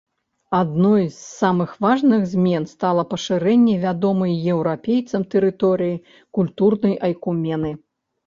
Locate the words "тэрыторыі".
5.33-6.01